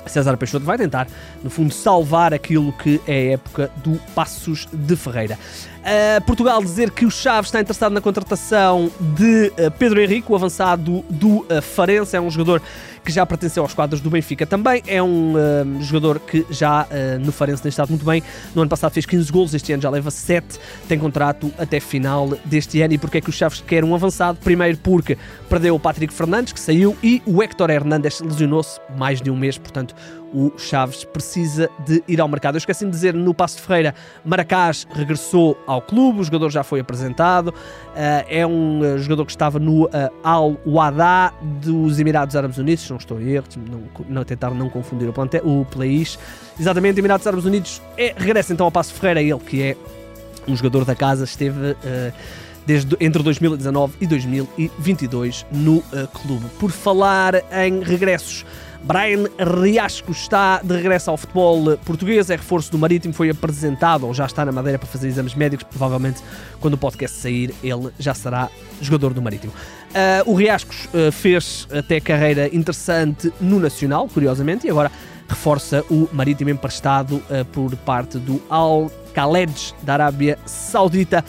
César 0.05 0.35
Peixoto 0.37 0.65
vai 0.65 0.77
tentar, 0.77 1.07
no 1.43 1.49
fundo, 1.49 1.73
salvar 1.73 2.33
aquilo 2.33 2.73
que 2.73 2.99
é 3.07 3.13
a 3.13 3.33
época 3.33 3.71
do 3.77 3.99
Passos 4.13 4.67
de 4.71 4.95
Ferreira. 4.95 5.37
Uh, 5.83 6.23
Portugal 6.23 6.63
dizer 6.63 6.91
que 6.91 7.05
o 7.05 7.11
Chaves 7.11 7.49
está 7.49 7.59
interessado 7.59 7.91
na 7.91 7.99
contratação 7.99 8.89
de 9.17 9.47
uh, 9.47 9.69
Pedro 9.77 9.99
Henrique, 9.99 10.31
o 10.31 10.35
avançado 10.35 11.03
do 11.09 11.39
uh, 11.39 11.61
Farense, 11.61 12.15
é 12.15 12.21
um 12.21 12.29
jogador 12.29 12.61
que 13.03 13.11
já 13.11 13.25
pertenceu 13.25 13.63
aos 13.63 13.73
quadros 13.73 13.99
do 13.99 14.09
Benfica 14.09 14.45
também, 14.45 14.81
é 14.87 15.03
um 15.03 15.35
jogador 15.81 16.21
que 16.21 16.45
já 16.49 16.87
no 17.19 17.33
Farense 17.33 17.61
tem 17.61 17.67
estado 17.67 17.89
muito 17.89 18.05
bem, 18.05 18.23
no 18.55 18.61
ano 18.61 18.69
passado 18.69 18.93
fez 18.93 19.05
15 19.05 19.29
gols, 19.29 19.53
este 19.53 19.73
ano 19.73 19.83
já 19.83 19.89
leva 19.89 20.09
7, 20.09 20.57
tem 20.87 20.97
contrato 20.97 21.53
até 21.57 21.81
final 21.81 22.29
deste 22.45 22.81
ano. 22.81 22.93
E 22.93 22.97
porque 22.97 23.17
é 23.17 23.21
que 23.21 23.29
o 23.29 23.33
Chaves 23.33 23.59
quer 23.59 23.83
um 23.83 23.93
avançado? 23.93 24.39
Primeiro 24.41 24.77
porque 24.77 25.17
perdeu 25.49 25.75
o 25.75 25.79
Patrick 25.81 26.13
Fernandes, 26.13 26.53
que 26.53 26.59
saiu, 26.61 26.95
e 27.03 27.21
o 27.25 27.43
Héctor 27.43 27.71
Hernandes 27.71 28.21
lesionou-se 28.21 28.79
mais 28.97 29.21
de 29.21 29.29
um 29.29 29.35
mês, 29.35 29.57
portanto 29.57 29.93
o 30.33 30.51
Chaves 30.57 31.03
precisa 31.03 31.69
de 31.85 32.03
ir 32.07 32.19
ao 32.19 32.27
mercado. 32.27 32.55
Eu 32.55 32.57
esqueci 32.57 32.83
de 32.85 32.91
dizer, 32.91 33.13
no 33.13 33.33
Passo 33.33 33.57
de 33.57 33.61
Ferreira, 33.61 33.93
Maracás 34.25 34.87
regressou 34.91 35.57
ao 35.67 35.81
clube, 35.81 36.21
o 36.21 36.23
jogador 36.23 36.49
já 36.49 36.63
foi 36.63 36.79
apresentado, 36.79 37.49
uh, 37.49 37.53
é 38.27 38.45
um 38.45 38.79
uh, 38.79 38.97
jogador 38.97 39.25
que 39.25 39.31
estava 39.31 39.59
no 39.59 39.85
uh, 39.85 39.89
Al 40.23 40.57
Wada 40.65 41.31
dos 41.61 41.99
Emirados 41.99 42.35
Árabes 42.35 42.57
Unidos, 42.57 42.89
não 42.89 42.97
estou 42.97 43.21
em 43.21 43.29
erro, 43.29 43.45
não, 43.69 44.05
não, 44.09 44.23
tentar 44.23 44.51
não 44.51 44.69
confundir 44.69 45.07
o, 45.07 45.13
plante, 45.13 45.37
o 45.43 45.65
país. 45.65 46.17
Exatamente, 46.59 46.99
Emirados 46.99 47.27
Árabes 47.27 47.45
Unidos 47.45 47.81
é, 47.97 48.13
regressa 48.17 48.53
então 48.53 48.65
ao 48.65 48.71
Passo 48.71 48.93
de 48.93 48.99
Ferreira, 48.99 49.21
ele 49.21 49.39
que 49.39 49.61
é 49.61 49.77
um 50.47 50.55
jogador 50.55 50.83
da 50.83 50.95
casa, 50.95 51.23
esteve 51.23 51.75
desde 52.65 52.97
entre 52.99 53.21
2019 53.23 53.93
e 54.01 54.07
2022 54.07 55.45
no 55.51 55.81
clube. 56.13 56.45
Por 56.59 56.71
falar 56.71 57.35
em 57.65 57.81
regressos, 57.81 58.45
Brian 58.83 59.29
Riasco 59.39 60.11
está 60.11 60.59
de 60.61 60.75
regresso 60.75 61.09
ao 61.09 61.15
futebol 61.15 61.77
português, 61.77 62.29
é 62.29 62.35
reforço 62.35 62.69
do 62.69 62.77
Marítimo, 62.77 63.13
foi 63.13 63.29
apresentado 63.29 64.05
ou 64.05 64.13
já 64.13 64.25
está 64.25 64.43
na 64.43 64.51
Madeira 64.51 64.77
para 64.77 64.87
fazer 64.87 65.07
exames 65.07 65.33
médicos. 65.35 65.65
Provavelmente, 65.69 66.21
quando 66.59 66.73
o 66.73 66.77
podcast 66.77 67.17
sair, 67.17 67.53
ele 67.63 67.89
já 67.97 68.13
será 68.13 68.49
jogador 68.81 69.13
do 69.13 69.21
Marítimo. 69.21 69.53
Uh, 69.53 70.31
o 70.31 70.35
Riascos 70.35 70.85
uh, 70.85 71.11
fez 71.11 71.65
até 71.71 72.01
carreira 72.01 72.53
interessante 72.53 73.31
no 73.39 73.59
Nacional, 73.59 74.07
curiosamente, 74.09 74.67
e 74.67 74.69
agora 74.69 74.91
reforça 75.29 75.85
o 75.89 76.09
Marítimo 76.11 76.49
emprestado 76.49 77.15
uh, 77.15 77.45
por 77.53 77.73
parte 77.77 78.17
do 78.17 78.41
Al 78.49 78.91
Khaled 79.13 79.73
da 79.81 79.93
Arábia 79.93 80.37
Saudita 80.45 81.23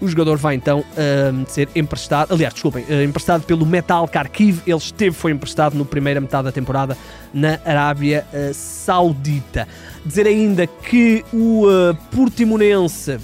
o 0.00 0.08
jogador 0.08 0.36
vai 0.36 0.54
então 0.54 0.80
uh, 0.80 1.50
ser 1.50 1.68
emprestado, 1.74 2.32
aliás, 2.32 2.54
desculpem, 2.54 2.84
uh, 2.84 3.02
emprestado 3.02 3.44
pelo 3.44 3.66
Metal 3.66 4.06
Kharkiv. 4.08 4.60
Ele 4.66 4.76
esteve, 4.76 5.14
foi 5.14 5.32
emprestado 5.32 5.76
na 5.76 5.84
primeira 5.84 6.20
metade 6.20 6.44
da 6.44 6.52
temporada 6.52 6.96
na 7.32 7.58
Arábia 7.64 8.26
uh, 8.32 8.52
Saudita. 8.54 9.66
Dizer 10.04 10.26
ainda 10.26 10.66
que 10.66 11.24
o 11.32 11.66
uh, 11.66 11.94
Portimonense 12.10 13.18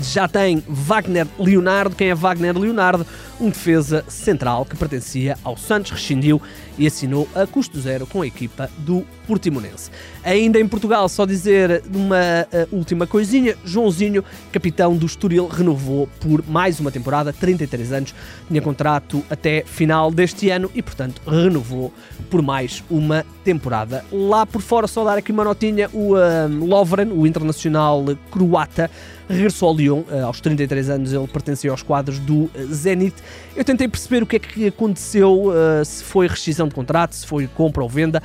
já 0.00 0.28
tem 0.28 0.62
Wagner 0.68 1.26
Leonardo. 1.38 1.96
Quem 1.96 2.10
é 2.10 2.14
Wagner 2.14 2.56
Leonardo? 2.56 3.06
Um 3.40 3.50
defesa 3.50 4.04
central 4.08 4.64
que 4.64 4.76
pertencia 4.76 5.36
ao 5.44 5.56
Santos, 5.56 5.90
rescindiu 5.90 6.40
e 6.78 6.86
assinou 6.86 7.28
a 7.34 7.46
custo 7.46 7.80
zero 7.80 8.06
com 8.06 8.22
a 8.22 8.26
equipa 8.26 8.70
do 8.78 9.04
Portimonense. 9.26 9.90
Ainda 10.22 10.60
em 10.60 10.68
Portugal, 10.68 11.08
só 11.08 11.26
dizer 11.26 11.82
uma 11.92 12.16
uh, 12.16 12.76
última 12.76 13.06
coisinha: 13.06 13.56
Joãozinho, 13.64 14.24
capitão 14.52 14.96
do 14.96 15.06
Estoril, 15.06 15.48
renovou 15.48 16.08
por 16.20 16.46
mais 16.48 16.78
uma 16.80 16.90
temporada, 16.90 17.32
33 17.32 17.92
anos, 17.92 18.14
tinha 18.48 18.62
contrato 18.62 19.22
até 19.28 19.64
final 19.66 20.10
deste 20.10 20.50
ano 20.50 20.70
e, 20.74 20.82
portanto, 20.82 21.20
renovou 21.26 21.92
por 22.30 22.42
mais 22.42 22.82
uma 22.90 23.24
temporada. 23.44 24.04
Lá 24.12 24.46
por 24.46 24.62
fora, 24.62 24.86
só 24.86 25.04
dar 25.04 25.18
aqui 25.18 25.32
uma 25.32 25.44
notinha: 25.44 25.90
o 25.92 26.14
uh, 26.14 26.64
Lovren, 26.64 27.10
o 27.12 27.26
internacional 27.26 28.04
croata, 28.30 28.90
regressou 29.28 29.70
ao 29.70 29.76
Lyon 29.76 30.00
uh, 30.00 30.26
aos 30.26 30.40
33 30.40 30.90
anos. 30.90 31.12
Ele 31.12 31.26
pertencia 31.26 31.70
aos 31.70 31.82
quadros 31.82 32.18
do 32.18 32.50
Zenit. 32.72 33.14
Eu 33.54 33.64
tentei 33.64 33.88
perceber 33.88 34.22
o 34.22 34.26
que 34.26 34.36
é 34.36 34.38
que 34.38 34.66
aconteceu, 34.68 35.48
uh, 35.48 35.84
se 35.84 36.04
foi 36.04 36.26
rescisão 36.26 36.68
de 36.68 36.74
contrato, 36.74 37.14
se 37.14 37.26
foi 37.26 37.46
compra 37.46 37.82
ou 37.82 37.88
venda. 37.88 38.22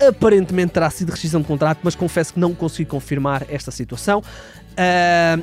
Aparentemente 0.00 0.72
terá 0.72 0.90
sido 0.90 1.10
rescisão 1.10 1.40
de 1.40 1.46
contrato, 1.46 1.80
mas 1.82 1.94
confesso 1.94 2.34
que 2.34 2.40
não 2.40 2.54
consegui 2.54 2.84
confirmar 2.84 3.46
esta 3.48 3.70
situação. 3.70 4.22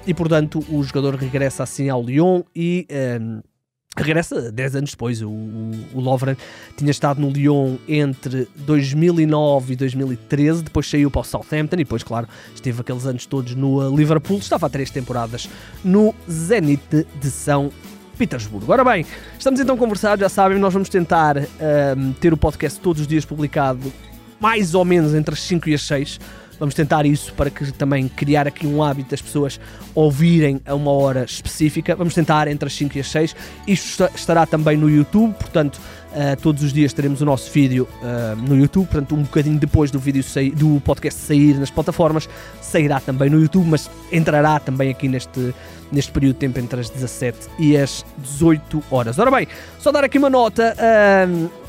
E 0.05 0.13
portanto, 0.13 0.63
o 0.69 0.83
jogador 0.83 1.15
regressa 1.15 1.63
assim 1.63 1.89
ao 1.89 2.03
Lyon 2.03 2.43
e. 2.53 2.85
Regressa 3.95 4.51
10 4.51 4.75
anos 4.77 4.91
depois. 4.91 5.21
O, 5.21 5.29
o, 5.29 5.99
Lovren 5.99 6.37
tinha 6.77 6.91
estado 6.91 7.19
no 7.19 7.29
Lyon 7.29 7.75
entre 7.87 8.47
2009 8.55 9.73
e 9.73 9.75
2013, 9.75 10.63
depois 10.63 10.89
saiu 10.89 11.11
para 11.11 11.21
o 11.21 11.23
Southampton 11.25 11.75
e 11.75 11.79
depois, 11.79 12.01
claro, 12.01 12.27
esteve 12.55 12.79
aqueles 12.79 13.05
anos 13.05 13.25
todos 13.25 13.53
no 13.53 13.93
Liverpool. 13.95 14.37
Estava 14.37 14.67
há 14.67 14.69
três 14.69 14.89
temporadas 14.89 15.49
no 15.83 16.15
Zenit 16.29 17.05
de 17.19 17.29
São 17.29 17.69
Petersburgo. 18.17 18.71
Ora 18.71 18.83
bem, 18.85 19.05
estamos 19.37 19.59
então 19.59 19.75
a 19.75 19.77
conversar, 19.77 20.17
já 20.17 20.29
sabem, 20.29 20.57
nós 20.57 20.73
vamos 20.73 20.87
tentar 20.87 21.37
um, 21.37 22.13
ter 22.13 22.31
o 22.31 22.37
podcast 22.37 22.79
todos 22.79 23.01
os 23.01 23.07
dias 23.07 23.25
publicado, 23.25 23.91
mais 24.39 24.73
ou 24.73 24.85
menos 24.85 25.13
entre 25.13 25.33
as 25.33 25.41
5 25.41 25.67
e 25.67 25.73
as 25.73 25.81
6. 25.81 26.19
Vamos 26.61 26.75
tentar 26.75 27.07
isso 27.07 27.33
para 27.33 27.49
que 27.49 27.71
também 27.71 28.07
criar 28.07 28.45
aqui 28.45 28.67
um 28.67 28.83
hábito 28.83 29.09
das 29.09 29.19
pessoas 29.19 29.59
ouvirem 29.95 30.61
a 30.63 30.75
uma 30.75 30.91
hora 30.91 31.23
específica. 31.23 31.95
Vamos 31.95 32.13
tentar 32.13 32.47
entre 32.47 32.67
as 32.67 32.73
5 32.75 32.99
e 32.99 33.01
as 33.01 33.07
6. 33.07 33.35
Isto 33.65 34.07
estará 34.13 34.45
também 34.45 34.77
no 34.77 34.87
YouTube, 34.87 35.33
portanto, 35.33 35.81
uh, 36.11 36.39
todos 36.39 36.61
os 36.61 36.71
dias 36.71 36.93
teremos 36.93 37.19
o 37.19 37.25
nosso 37.25 37.49
vídeo 37.51 37.87
uh, 38.03 38.35
no 38.35 38.55
YouTube. 38.55 38.85
Portanto, 38.85 39.15
um 39.15 39.23
bocadinho 39.23 39.57
depois 39.57 39.89
do 39.89 39.97
vídeo 39.97 40.21
sair, 40.21 40.51
do 40.51 40.79
podcast 40.81 41.19
sair 41.19 41.57
nas 41.57 41.71
plataformas, 41.71 42.29
sairá 42.61 42.99
também 42.99 43.27
no 43.27 43.41
YouTube, 43.41 43.67
mas 43.67 43.89
entrará 44.11 44.59
também 44.59 44.91
aqui 44.91 45.07
neste, 45.07 45.55
neste 45.91 46.11
período 46.11 46.33
de 46.33 46.41
tempo 46.41 46.59
entre 46.59 46.79
as 46.79 46.91
17 46.91 47.39
e 47.57 47.75
as 47.75 48.05
18 48.19 48.83
horas. 48.91 49.17
Ora 49.17 49.31
bem, 49.31 49.47
só 49.79 49.91
dar 49.91 50.03
aqui 50.03 50.19
uma 50.19 50.29
nota. 50.29 50.75
Uh, 50.77 51.60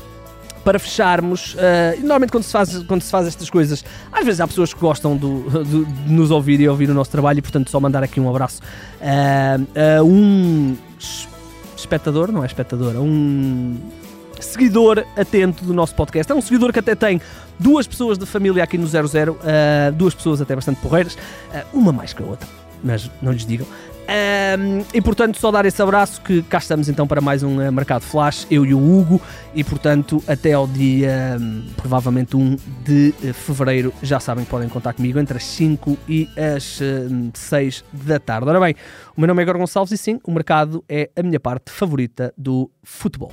para 0.63 0.79
fecharmos, 0.79 1.55
uh, 1.55 1.99
normalmente 1.99 2.31
quando 2.31 2.43
se, 2.43 2.51
faz, 2.51 2.77
quando 2.83 3.01
se 3.01 3.11
faz 3.11 3.27
estas 3.27 3.49
coisas, 3.49 3.83
às 4.11 4.25
vezes 4.25 4.39
há 4.39 4.47
pessoas 4.47 4.73
que 4.73 4.79
gostam 4.79 5.17
do, 5.17 5.41
do, 5.63 5.85
de 5.85 6.11
nos 6.11 6.31
ouvir 6.31 6.59
e 6.61 6.67
ouvir 6.67 6.89
o 6.89 6.93
nosso 6.93 7.11
trabalho 7.11 7.39
e, 7.39 7.41
portanto, 7.41 7.69
só 7.69 7.79
mandar 7.79 8.03
aqui 8.03 8.19
um 8.19 8.29
abraço 8.29 8.61
uh, 9.01 9.99
a 9.99 10.03
um 10.03 10.75
espectador, 11.75 12.31
não 12.31 12.43
é 12.43 12.47
espectador, 12.47 12.95
a 12.95 12.99
um 12.99 13.77
seguidor 14.39 15.05
atento 15.17 15.63
do 15.65 15.73
nosso 15.73 15.95
podcast. 15.95 16.31
É 16.31 16.35
um 16.35 16.41
seguidor 16.41 16.71
que 16.71 16.79
até 16.79 16.95
tem 16.95 17.21
duas 17.59 17.85
pessoas 17.85 18.17
da 18.17 18.25
família 18.25 18.63
aqui 18.63 18.77
no 18.77 18.87
00, 18.87 19.33
uh, 19.33 19.91
duas 19.93 20.13
pessoas 20.13 20.41
até 20.41 20.55
bastante 20.55 20.79
porreiras, 20.81 21.17
uma 21.73 21.91
mais 21.91 22.13
que 22.13 22.23
a 22.23 22.25
outra, 22.25 22.47
mas 22.83 23.11
não 23.21 23.31
lhes 23.31 23.45
digam. 23.45 23.67
Um, 24.03 24.83
e 24.93 25.01
portanto, 25.01 25.39
só 25.39 25.49
dar 25.49 25.65
esse 25.65 25.81
abraço 25.81 26.21
que 26.21 26.41
cá 26.43 26.57
estamos 26.57 26.89
então 26.89 27.07
para 27.07 27.21
mais 27.21 27.41
um 27.41 27.57
uh, 27.57 27.71
Mercado 27.71 28.01
Flash, 28.01 28.45
eu 28.51 28.65
e 28.65 28.73
o 28.73 28.77
Hugo, 28.77 29.21
e 29.55 29.63
portanto, 29.63 30.21
até 30.27 30.53
ao 30.53 30.67
dia 30.67 31.37
um, 31.39 31.63
provavelmente 31.77 32.35
1 32.35 32.57
de 32.83 33.13
uh, 33.23 33.33
fevereiro, 33.33 33.93
já 34.01 34.19
sabem 34.19 34.43
que 34.43 34.51
podem 34.51 34.67
contar 34.67 34.93
comigo 34.93 35.19
entre 35.19 35.37
as 35.37 35.45
5 35.45 35.97
e 36.07 36.29
as 36.37 36.81
uh, 36.81 37.31
6 37.33 37.85
da 37.93 38.19
tarde. 38.19 38.49
Ora 38.49 38.59
bem, 38.59 38.75
o 39.15 39.21
meu 39.21 39.27
nome 39.27 39.41
é 39.41 39.43
Igor 39.43 39.57
Gonçalves 39.57 39.93
e 39.93 39.97
sim, 39.97 40.19
o 40.23 40.31
mercado 40.31 40.83
é 40.89 41.09
a 41.15 41.23
minha 41.23 41.39
parte 41.39 41.71
favorita 41.71 42.33
do 42.37 42.69
futebol. 42.83 43.31